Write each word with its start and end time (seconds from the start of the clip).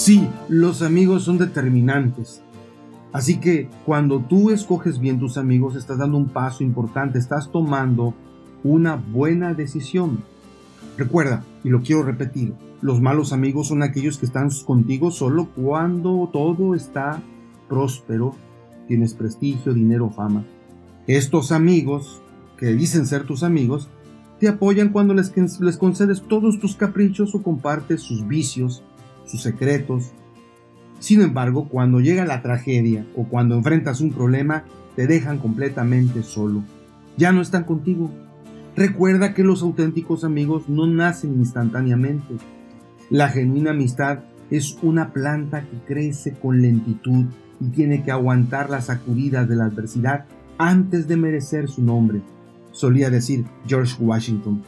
Sí, 0.00 0.26
los 0.48 0.80
amigos 0.80 1.24
son 1.24 1.36
determinantes. 1.36 2.40
Así 3.12 3.38
que 3.38 3.68
cuando 3.84 4.20
tú 4.20 4.48
escoges 4.48 4.98
bien 4.98 5.20
tus 5.20 5.36
amigos, 5.36 5.76
estás 5.76 5.98
dando 5.98 6.16
un 6.16 6.30
paso 6.30 6.64
importante, 6.64 7.18
estás 7.18 7.52
tomando 7.52 8.14
una 8.64 8.96
buena 8.96 9.52
decisión. 9.52 10.24
Recuerda, 10.96 11.44
y 11.62 11.68
lo 11.68 11.82
quiero 11.82 12.02
repetir, 12.02 12.54
los 12.80 13.02
malos 13.02 13.34
amigos 13.34 13.68
son 13.68 13.82
aquellos 13.82 14.16
que 14.16 14.24
están 14.24 14.48
contigo 14.64 15.10
solo 15.10 15.50
cuando 15.54 16.30
todo 16.32 16.74
está 16.74 17.22
próspero, 17.68 18.34
tienes 18.88 19.12
prestigio, 19.12 19.74
dinero, 19.74 20.08
fama. 20.08 20.46
Estos 21.08 21.52
amigos, 21.52 22.22
que 22.56 22.68
dicen 22.68 23.06
ser 23.06 23.24
tus 23.24 23.42
amigos, 23.42 23.90
te 24.38 24.48
apoyan 24.48 24.88
cuando 24.88 25.12
les, 25.12 25.36
les 25.60 25.76
concedes 25.76 26.22
todos 26.22 26.58
tus 26.58 26.74
caprichos 26.74 27.34
o 27.34 27.42
compartes 27.42 28.00
sus 28.00 28.26
vicios, 28.26 28.82
sus 29.30 29.42
secretos. 29.42 30.12
Sin 30.98 31.22
embargo, 31.22 31.68
cuando 31.68 32.00
llega 32.00 32.24
la 32.24 32.42
tragedia 32.42 33.06
o 33.16 33.24
cuando 33.24 33.54
enfrentas 33.54 34.00
un 34.00 34.12
problema, 34.12 34.64
te 34.96 35.06
dejan 35.06 35.38
completamente 35.38 36.22
solo. 36.22 36.62
Ya 37.16 37.32
no 37.32 37.40
están 37.40 37.64
contigo. 37.64 38.10
Recuerda 38.76 39.34
que 39.34 39.44
los 39.44 39.62
auténticos 39.62 40.24
amigos 40.24 40.68
no 40.68 40.86
nacen 40.86 41.34
instantáneamente. 41.34 42.34
La 43.08 43.28
genuina 43.28 43.70
amistad 43.70 44.20
es 44.50 44.76
una 44.82 45.12
planta 45.12 45.62
que 45.62 45.78
crece 45.86 46.32
con 46.32 46.60
lentitud 46.60 47.26
y 47.60 47.68
tiene 47.70 48.02
que 48.02 48.10
aguantar 48.10 48.70
las 48.70 48.86
sacudidas 48.86 49.48
de 49.48 49.56
la 49.56 49.66
adversidad 49.66 50.26
antes 50.58 51.08
de 51.08 51.16
merecer 51.16 51.68
su 51.68 51.82
nombre, 51.82 52.20
solía 52.72 53.10
decir 53.10 53.44
George 53.66 53.96
Washington. 53.98 54.62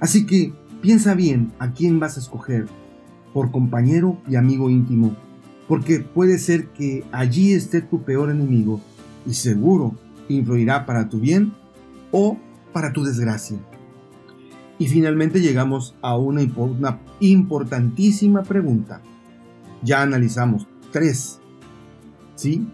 Así 0.00 0.26
que 0.26 0.52
piensa 0.80 1.14
bien 1.14 1.52
a 1.58 1.72
quién 1.72 1.98
vas 1.98 2.16
a 2.16 2.20
escoger, 2.20 2.66
por 3.32 3.50
compañero 3.50 4.18
y 4.28 4.36
amigo 4.36 4.70
íntimo, 4.70 5.14
porque 5.66 6.00
puede 6.00 6.38
ser 6.38 6.68
que 6.68 7.04
allí 7.12 7.52
esté 7.52 7.82
tu 7.82 8.02
peor 8.02 8.30
enemigo 8.30 8.80
y 9.26 9.34
seguro 9.34 9.94
influirá 10.28 10.86
para 10.86 11.08
tu 11.08 11.20
bien 11.20 11.52
o 12.10 12.38
para 12.72 12.92
tu 12.92 13.04
desgracia. 13.04 13.58
Y 14.78 14.86
finalmente 14.86 15.40
llegamos 15.40 15.96
a 16.02 16.16
una, 16.16 16.42
una 16.56 17.00
importantísima 17.20 18.42
pregunta. 18.44 19.00
Ya 19.82 20.02
analizamos 20.02 20.66
tres. 20.92 21.40
¿Sí? 22.36 22.66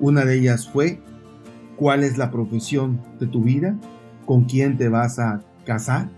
Una 0.00 0.24
de 0.24 0.38
ellas 0.38 0.68
fue, 0.68 1.00
¿cuál 1.76 2.02
es 2.02 2.18
la 2.18 2.30
profesión 2.30 3.00
de 3.20 3.28
tu 3.28 3.42
vida? 3.42 3.78
¿Con 4.26 4.44
quién 4.44 4.76
te 4.76 4.88
vas 4.88 5.20
a 5.20 5.42
casar? 5.64 6.10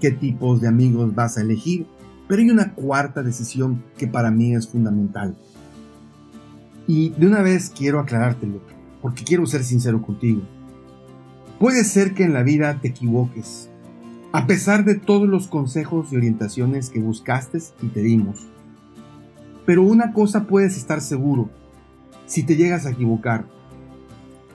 ¿Qué 0.00 0.10
tipos 0.10 0.60
de 0.60 0.68
amigos 0.68 1.14
vas 1.14 1.38
a 1.38 1.42
elegir? 1.42 1.86
Pero 2.30 2.42
hay 2.42 2.50
una 2.50 2.74
cuarta 2.74 3.24
decisión 3.24 3.82
que 3.98 4.06
para 4.06 4.30
mí 4.30 4.54
es 4.54 4.68
fundamental. 4.68 5.36
Y 6.86 7.08
de 7.10 7.26
una 7.26 7.42
vez 7.42 7.72
quiero 7.76 7.98
aclarártelo, 7.98 8.60
porque 9.02 9.24
quiero 9.24 9.46
ser 9.46 9.64
sincero 9.64 10.00
contigo. 10.00 10.40
Puede 11.58 11.82
ser 11.82 12.14
que 12.14 12.22
en 12.22 12.32
la 12.32 12.44
vida 12.44 12.78
te 12.80 12.86
equivoques, 12.86 13.68
a 14.30 14.46
pesar 14.46 14.84
de 14.84 14.94
todos 14.94 15.28
los 15.28 15.48
consejos 15.48 16.12
y 16.12 16.18
orientaciones 16.18 16.90
que 16.90 17.00
buscaste 17.00 17.58
y 17.82 17.88
te 17.88 18.00
dimos. 18.00 18.46
Pero 19.66 19.82
una 19.82 20.12
cosa 20.12 20.46
puedes 20.46 20.76
estar 20.76 21.00
seguro, 21.00 21.50
si 22.26 22.44
te 22.44 22.54
llegas 22.54 22.86
a 22.86 22.90
equivocar, 22.90 23.44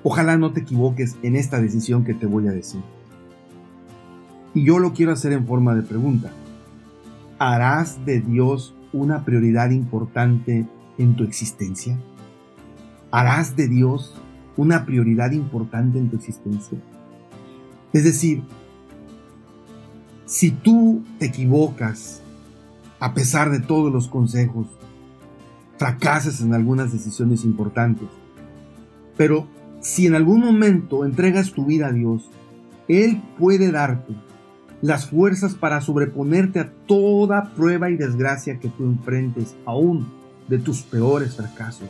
ojalá 0.02 0.38
no 0.38 0.54
te 0.54 0.62
equivoques 0.62 1.18
en 1.24 1.36
esta 1.36 1.60
decisión 1.60 2.06
que 2.06 2.14
te 2.14 2.26
voy 2.26 2.48
a 2.48 2.54
decir. 2.54 2.80
Y 4.54 4.64
yo 4.64 4.80
lo 4.80 4.94
quiero 4.94 5.12
hacer 5.12 5.34
en 5.34 5.46
forma 5.46 5.76
de 5.76 5.82
pregunta. 5.82 6.32
¿Harás 7.48 8.04
de 8.08 8.22
Dios 8.22 8.74
una 8.92 9.24
prioridad 9.24 9.70
importante 9.70 10.66
en 10.98 11.16
tu 11.16 11.24
existencia? 11.24 11.96
¿Harás 13.12 13.56
de 13.56 13.68
Dios 13.68 14.20
una 14.58 14.84
prioridad 14.84 15.32
importante 15.32 16.00
en 16.00 16.10
tu 16.10 16.16
existencia? 16.16 16.80
Es 17.94 18.04
decir, 18.04 18.42
si 20.26 20.50
tú 20.50 21.04
te 21.20 21.28
equivocas, 21.28 22.24
a 23.00 23.14
pesar 23.14 23.52
de 23.52 23.60
todos 23.60 23.94
los 23.94 24.08
consejos, 24.08 24.66
fracasas 25.78 26.42
en 26.42 26.56
algunas 26.56 26.92
decisiones 26.92 27.46
importantes, 27.46 28.08
pero 29.18 29.46
si 29.82 30.08
en 30.08 30.16
algún 30.16 30.40
momento 30.40 31.06
entregas 31.06 31.52
tu 31.52 31.68
vida 31.68 31.90
a 31.90 31.92
Dios, 31.92 32.28
Él 32.88 33.22
puede 33.38 33.72
darte 33.72 34.16
las 34.82 35.10
fuerzas 35.10 35.56
para 35.56 35.82
sobreponerte 35.82 36.60
a 36.60 36.72
toda 36.86 37.54
prueba 37.56 37.90
y 37.90 37.98
desgracia 37.98 38.60
que 38.60 38.70
tú 38.70 38.84
enfrentes, 38.84 39.56
aún 39.66 40.08
de 40.48 40.60
tus 40.60 40.84
peores 40.84 41.36
fracasos. 41.36 41.90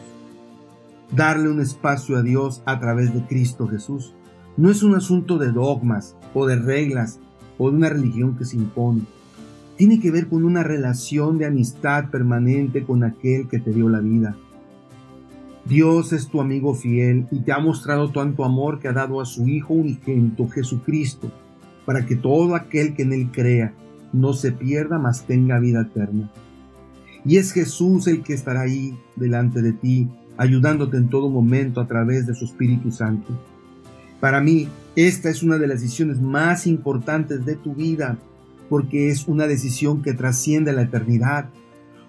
Darle 1.11 1.49
un 1.49 1.61
espacio 1.61 2.17
a 2.17 2.21
Dios 2.21 2.61
a 2.65 2.79
través 2.79 3.13
de 3.13 3.25
Cristo 3.25 3.67
Jesús 3.67 4.13
no 4.57 4.71
es 4.71 4.83
un 4.83 4.95
asunto 4.95 5.37
de 5.37 5.51
dogmas 5.51 6.15
o 6.33 6.45
de 6.45 6.55
reglas 6.55 7.19
o 7.57 7.69
de 7.69 7.77
una 7.77 7.89
religión 7.89 8.37
que 8.37 8.45
se 8.45 8.57
impone. 8.57 9.01
Tiene 9.77 9.99
que 9.99 10.11
ver 10.11 10.27
con 10.27 10.45
una 10.45 10.63
relación 10.63 11.37
de 11.37 11.45
amistad 11.45 12.09
permanente 12.09 12.83
con 12.83 13.03
aquel 13.03 13.47
que 13.47 13.59
te 13.59 13.71
dio 13.71 13.89
la 13.89 13.99
vida. 13.99 14.35
Dios 15.65 16.13
es 16.13 16.27
tu 16.27 16.39
amigo 16.39 16.75
fiel 16.75 17.27
y 17.31 17.39
te 17.39 17.51
ha 17.51 17.59
mostrado 17.59 18.11
tanto 18.11 18.45
amor 18.45 18.79
que 18.79 18.87
ha 18.87 18.93
dado 18.93 19.19
a 19.19 19.25
su 19.25 19.47
Hijo 19.47 19.73
unigénito, 19.73 20.47
Jesucristo, 20.47 21.31
para 21.85 22.05
que 22.05 22.15
todo 22.15 22.55
aquel 22.55 22.95
que 22.95 23.03
en 23.03 23.13
Él 23.13 23.29
crea 23.31 23.73
no 24.13 24.33
se 24.33 24.51
pierda, 24.51 24.97
mas 24.97 25.25
tenga 25.25 25.59
vida 25.59 25.81
eterna. 25.81 26.31
Y 27.25 27.37
es 27.37 27.51
Jesús 27.51 28.07
el 28.07 28.23
que 28.23 28.33
estará 28.33 28.61
ahí 28.61 28.97
delante 29.15 29.61
de 29.61 29.73
ti, 29.73 30.09
ayudándote 30.37 30.97
en 30.97 31.09
todo 31.09 31.29
momento 31.29 31.81
a 31.81 31.87
través 31.87 32.27
de 32.27 32.35
su 32.35 32.45
Espíritu 32.45 32.91
Santo. 32.91 33.33
Para 34.19 34.41
mí, 34.41 34.69
esta 34.95 35.29
es 35.29 35.43
una 35.43 35.57
de 35.57 35.67
las 35.67 35.81
decisiones 35.81 36.21
más 36.21 36.67
importantes 36.67 37.45
de 37.45 37.55
tu 37.55 37.73
vida, 37.73 38.17
porque 38.69 39.09
es 39.09 39.27
una 39.27 39.47
decisión 39.47 40.01
que 40.01 40.13
trasciende 40.13 40.73
la 40.73 40.83
eternidad, 40.83 41.49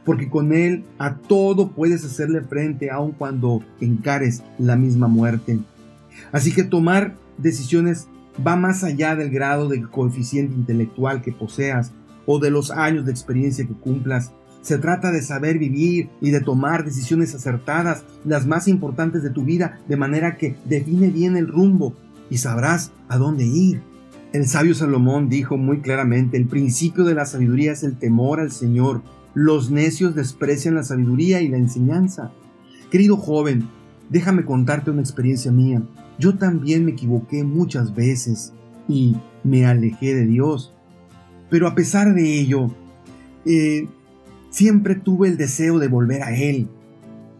porque 0.04 0.28
con 0.28 0.52
Él 0.52 0.84
a 0.98 1.16
todo 1.16 1.72
puedes 1.72 2.04
hacerle 2.04 2.42
frente 2.42 2.90
aun 2.90 3.12
cuando 3.12 3.62
encares 3.80 4.42
la 4.58 4.76
misma 4.76 5.08
muerte. 5.08 5.58
Así 6.30 6.52
que 6.52 6.62
tomar 6.62 7.16
decisiones 7.38 8.06
va 8.44 8.56
más 8.56 8.84
allá 8.84 9.16
del 9.16 9.30
grado 9.30 9.68
de 9.68 9.82
coeficiente 9.82 10.54
intelectual 10.54 11.22
que 11.22 11.32
poseas 11.32 11.92
o 12.26 12.38
de 12.38 12.50
los 12.50 12.70
años 12.70 13.06
de 13.06 13.12
experiencia 13.12 13.66
que 13.66 13.74
cumplas. 13.74 14.32
Se 14.62 14.78
trata 14.78 15.12
de 15.12 15.22
saber 15.22 15.58
vivir 15.58 16.10
y 16.20 16.30
de 16.30 16.40
tomar 16.40 16.84
decisiones 16.84 17.34
acertadas, 17.34 18.04
las 18.24 18.46
más 18.46 18.66
importantes 18.66 19.22
de 19.22 19.30
tu 19.30 19.44
vida, 19.44 19.80
de 19.88 19.96
manera 19.96 20.36
que 20.36 20.56
define 20.64 21.08
bien 21.08 21.36
el 21.36 21.46
rumbo 21.46 21.94
y 22.30 22.38
sabrás 22.38 22.90
a 23.08 23.16
dónde 23.16 23.44
ir. 23.44 23.80
El 24.32 24.46
sabio 24.48 24.74
Salomón 24.74 25.28
dijo 25.28 25.56
muy 25.56 25.80
claramente, 25.80 26.36
el 26.36 26.46
principio 26.46 27.04
de 27.04 27.14
la 27.14 27.26
sabiduría 27.26 27.72
es 27.72 27.84
el 27.84 27.96
temor 27.96 28.40
al 28.40 28.50
Señor. 28.50 29.02
Los 29.34 29.70
necios 29.70 30.14
desprecian 30.14 30.74
la 30.74 30.82
sabiduría 30.82 31.40
y 31.40 31.48
la 31.48 31.58
enseñanza. 31.58 32.32
Querido 32.90 33.16
joven, 33.16 33.68
déjame 34.10 34.44
contarte 34.44 34.90
una 34.90 35.02
experiencia 35.02 35.52
mía. 35.52 35.82
Yo 36.18 36.36
también 36.36 36.84
me 36.84 36.92
equivoqué 36.92 37.44
muchas 37.44 37.94
veces 37.94 38.52
y 38.88 39.16
me 39.44 39.66
alejé 39.66 40.14
de 40.14 40.26
Dios. 40.26 40.72
Pero 41.50 41.68
a 41.68 41.74
pesar 41.74 42.14
de 42.14 42.40
ello, 42.40 42.70
eh, 43.44 43.88
Siempre 44.56 44.94
tuve 44.94 45.28
el 45.28 45.36
deseo 45.36 45.78
de 45.78 45.88
volver 45.88 46.22
a 46.22 46.34
Él 46.34 46.68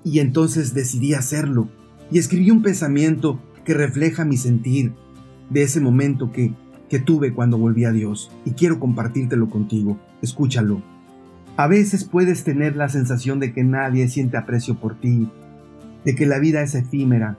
y 0.04 0.18
entonces 0.18 0.74
decidí 0.74 1.14
hacerlo 1.14 1.66
y 2.10 2.18
escribí 2.18 2.50
un 2.50 2.60
pensamiento 2.60 3.40
que 3.64 3.72
refleja 3.72 4.26
mi 4.26 4.36
sentir 4.36 4.92
de 5.48 5.62
ese 5.62 5.80
momento 5.80 6.30
que, 6.30 6.52
que 6.90 6.98
tuve 6.98 7.32
cuando 7.32 7.56
volví 7.56 7.86
a 7.86 7.90
Dios 7.90 8.30
y 8.44 8.50
quiero 8.50 8.78
compartírtelo 8.78 9.48
contigo. 9.48 9.98
Escúchalo. 10.20 10.82
A 11.56 11.68
veces 11.68 12.04
puedes 12.04 12.44
tener 12.44 12.76
la 12.76 12.90
sensación 12.90 13.40
de 13.40 13.54
que 13.54 13.64
nadie 13.64 14.10
siente 14.10 14.36
aprecio 14.36 14.78
por 14.78 15.00
ti, 15.00 15.30
de 16.06 16.14
que 16.14 16.24
la 16.24 16.38
vida 16.38 16.62
es 16.62 16.74
efímera, 16.74 17.36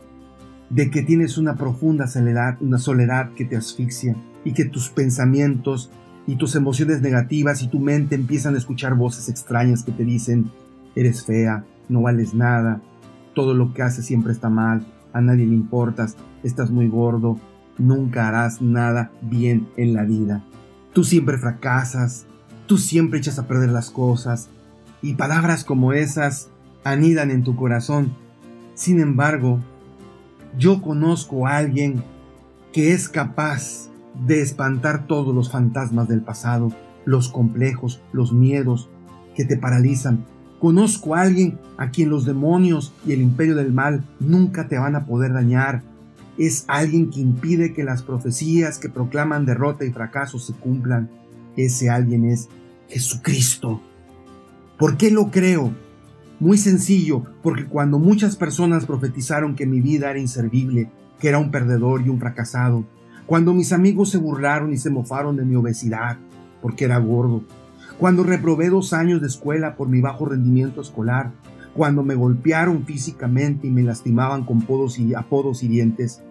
de 0.70 0.92
que 0.92 1.02
tienes 1.02 1.38
una 1.38 1.56
profunda 1.56 2.06
soledad, 2.06 2.58
una 2.62 2.78
soledad 2.78 3.32
que 3.34 3.46
te 3.46 3.56
asfixia 3.56 4.16
y 4.44 4.52
que 4.52 4.66
tus 4.66 4.90
pensamientos 4.90 5.90
y 6.28 6.36
tus 6.36 6.56
emociones 6.56 7.02
negativas 7.02 7.64
y 7.64 7.70
tu 7.70 7.80
mente 7.80 8.16
empiezan 8.16 8.54
a 8.54 8.58
escuchar 8.58 8.96
voces 8.96 9.30
extrañas 9.30 9.84
que 9.84 9.94
te 9.94 10.04
dicen, 10.04 10.52
eres 10.96 11.26
fea, 11.26 11.64
no 11.88 12.02
vales 12.02 12.34
nada, 12.34 12.82
todo 13.34 13.54
lo 13.54 13.74
que 13.74 13.84
haces 13.84 14.06
siempre 14.06 14.34
está 14.34 14.50
mal, 14.50 14.86
a 15.14 15.22
nadie 15.22 15.46
le 15.46 15.56
importas, 15.56 16.18
estás 16.44 16.70
muy 16.70 16.90
gordo, 16.90 17.40
nunca 17.78 18.28
harás 18.28 18.62
nada 18.62 19.12
bien 19.22 19.70
en 19.78 19.94
la 19.94 20.04
vida. 20.04 20.44
Tú 20.92 21.06
siempre 21.06 21.38
fracasas, 21.38 22.26
tú 22.66 22.78
siempre 22.78 23.20
echas 23.20 23.40
a 23.40 23.48
perder 23.48 23.70
las 23.70 23.90
cosas, 23.90 24.50
y 25.02 25.14
palabras 25.14 25.64
como 25.64 25.94
esas 25.94 26.50
anidan 26.84 27.32
en 27.32 27.44
tu 27.44 27.56
corazón. 27.56 28.27
Sin 28.78 29.02
embargo, 29.02 29.60
yo 30.58 30.82
conozco 30.82 31.48
a 31.48 31.58
alguien 31.58 32.02
que 32.72 32.94
es 32.94 33.10
capaz 33.10 33.90
de 34.26 34.42
espantar 34.42 35.06
todos 35.06 35.36
los 35.36 35.52
fantasmas 35.52 36.08
del 36.08 36.22
pasado, 36.22 36.72
los 37.04 37.28
complejos, 37.28 38.02
los 38.14 38.32
miedos 38.32 38.90
que 39.36 39.44
te 39.44 39.58
paralizan 39.58 40.24
Conozco 40.60 41.14
a 41.14 41.22
alguien 41.22 41.60
a 41.78 41.92
quien 41.92 42.10
los 42.10 42.26
demonios 42.26 42.92
y 43.06 43.14
el 43.14 43.22
imperio 43.22 43.56
del 43.56 43.72
mal 43.72 44.04
nunca 44.20 44.68
te 44.68 44.80
van 44.80 44.96
a 44.96 45.06
poder 45.06 45.34
dañar. 45.34 45.84
Es 46.38 46.66
alguien 46.68 47.12
que 47.12 47.20
impide 47.20 47.74
que 47.74 47.84
las 47.84 48.02
profecías 48.02 48.80
que 48.80 48.90
proclaman 48.90 49.46
derrota 49.46 49.86
y 49.86 49.92
fracaso 49.92 50.40
se 50.40 50.54
cumplan. 50.54 51.10
Ese 51.56 51.90
alguien 51.90 52.26
es 52.26 52.50
Jesucristo. 52.90 53.82
¿Por 54.80 54.98
qué 54.98 55.12
lo 55.12 55.30
creo? 55.30 55.74
Muy 56.40 56.60
sencillo, 56.60 57.24
porque 57.42 57.66
cuando 57.66 57.98
muchas 57.98 58.36
personas 58.36 58.86
profetizaron 58.86 59.56
que 59.56 59.66
mi 59.66 59.82
vida 59.82 60.12
era 60.12 60.20
inservible, 60.20 60.92
que 61.20 61.30
era 61.30 61.40
un 61.40 61.50
perdedor 61.50 62.06
y 62.06 62.10
un 62.10 62.20
fracasado, 62.20 62.86
cuando 63.26 63.56
mis 63.56 63.74
amigos 63.74 64.12
se 64.12 64.20
burlaron 64.20 64.72
y 64.72 64.78
se 64.78 64.92
mofaron 64.92 65.36
de 65.36 65.46
mi 65.46 65.56
obesidad, 65.56 66.18
porque 66.62 66.86
era 66.86 67.00
gordo, 67.00 67.42
cuando 67.98 68.22
reprobé 68.22 68.70
dos 68.70 68.94
años 68.94 69.20
de 69.20 69.28
escuela 69.28 69.76
por 69.76 69.90
mi 69.90 70.00
bajo 70.00 70.28
rendimiento 70.28 70.80
escolar, 70.80 71.32
cuando 71.74 72.04
me 72.04 72.14
golpearon 72.14 72.86
físicamente 72.86 73.66
y 73.66 73.72
me 73.72 73.82
lastimaban 73.82 74.46
con 74.46 74.62
podos 74.62 75.00
y 75.00 75.16
apodos 75.16 75.64
hirientes, 75.64 76.22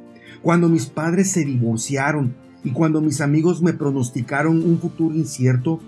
cuando 0.40 0.68
mis 0.68 0.86
padres 0.86 1.32
se 1.32 1.44
divorciaron 1.44 2.36
y 2.62 2.70
cuando 2.70 3.00
mis 3.00 3.20
amigos 3.20 3.60
me 3.60 3.72
pronosticaron 3.72 4.62
un 4.62 4.78
futuro 4.78 5.16
incierto, 5.16 5.80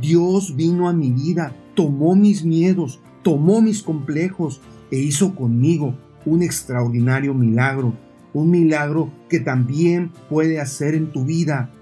Dios 0.00 0.56
vino 0.56 0.88
a 0.88 0.94
mi 0.94 1.10
vida, 1.10 1.54
tomó 1.74 2.16
mis 2.16 2.42
miedos, 2.42 3.00
tomó 3.26 3.60
mis 3.60 3.82
complejos 3.82 4.60
e 4.88 5.00
hizo 5.00 5.34
conmigo 5.34 5.96
un 6.24 6.44
extraordinario 6.44 7.34
milagro, 7.34 7.92
un 8.32 8.52
milagro 8.52 9.10
que 9.28 9.40
también 9.40 10.12
puede 10.30 10.60
hacer 10.60 10.94
en 10.94 11.10
tu 11.10 11.24
vida. 11.24 11.72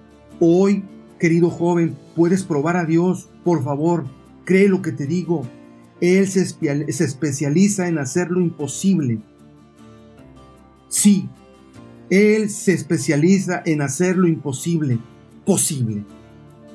Hoy, 0.40 0.84
querido 1.18 1.50
joven, 1.50 1.98
puedes 2.16 2.44
probar 2.44 2.78
a 2.78 2.86
Dios, 2.86 3.28
por 3.44 3.62
favor, 3.62 4.06
cree 4.46 4.68
lo 4.68 4.80
que 4.80 4.92
te 4.92 5.06
digo. 5.06 5.46
Él 6.00 6.28
se, 6.28 6.40
especializa 7.04 7.88
en 7.88 7.98
hacer 7.98 8.30
lo 8.30 8.40
imposible. 8.40 9.18
Sí, 10.88 11.28
Él 12.08 12.48
se 12.48 12.72
especializa 12.72 13.62
en 13.66 13.82
hacer 13.82 14.16
lo 14.16 14.28
imposible 14.28 14.98
posible. 15.44 16.06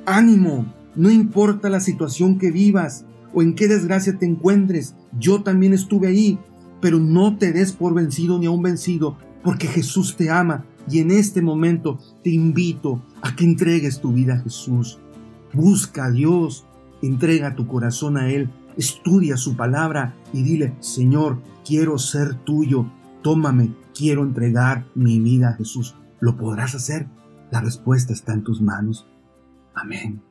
Ánimo, 0.05 0.71
no 0.95 1.09
importa 1.09 1.71
la 1.71 1.79
situación 1.79 2.37
que 2.37 2.51
vivas, 2.51 3.05
o 3.33 3.41
en 3.41 3.55
qué 3.55 3.67
desgracia 3.67 4.17
te 4.17 4.25
encuentres. 4.25 4.95
Yo 5.17 5.43
también 5.43 5.73
estuve 5.73 6.07
ahí, 6.07 6.39
pero 6.81 6.99
no 6.99 7.37
te 7.37 7.51
des 7.51 7.71
por 7.71 7.93
vencido 7.93 8.39
ni 8.39 8.45
a 8.45 8.51
un 8.51 8.61
vencido, 8.61 9.17
porque 9.43 9.67
Jesús 9.67 10.15
te 10.15 10.29
ama 10.29 10.65
y 10.89 10.99
en 10.99 11.11
este 11.11 11.41
momento 11.41 11.99
te 12.23 12.31
invito 12.31 13.03
a 13.21 13.35
que 13.35 13.45
entregues 13.45 13.99
tu 14.01 14.11
vida 14.11 14.35
a 14.35 14.39
Jesús. 14.39 14.99
Busca 15.53 16.05
a 16.05 16.11
Dios, 16.11 16.65
entrega 17.01 17.55
tu 17.55 17.67
corazón 17.67 18.17
a 18.17 18.31
Él, 18.31 18.49
estudia 18.77 19.37
su 19.37 19.55
palabra 19.55 20.15
y 20.33 20.43
dile, 20.43 20.75
Señor, 20.79 21.41
quiero 21.65 21.97
ser 21.97 22.35
tuyo, 22.35 22.85
tómame, 23.21 23.73
quiero 23.95 24.23
entregar 24.23 24.85
mi 24.95 25.19
vida 25.19 25.49
a 25.49 25.53
Jesús. 25.53 25.95
¿Lo 26.19 26.37
podrás 26.37 26.75
hacer? 26.75 27.07
La 27.51 27.61
respuesta 27.61 28.13
está 28.13 28.33
en 28.33 28.43
tus 28.43 28.61
manos. 28.61 29.07
Amén. 29.73 30.28